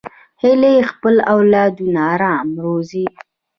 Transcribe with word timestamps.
هیلۍ 0.43 0.77
خپل 0.91 1.15
اولادونه 1.33 1.99
آرام 2.13 2.49
روزي 2.63 3.05